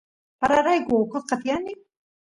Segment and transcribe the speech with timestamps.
[0.39, 1.73] pararayku oqosqa tiyani